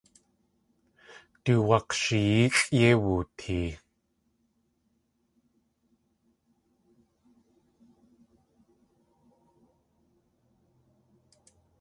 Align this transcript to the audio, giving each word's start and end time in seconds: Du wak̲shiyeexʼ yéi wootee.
Du 1.43 1.53
wak̲shiyeexʼ 1.67 2.63
yéi 2.79 2.95
wootee. 3.03 3.69